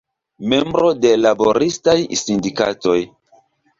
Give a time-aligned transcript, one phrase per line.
[0.53, 2.99] Membro de laboristaj sindikatoj.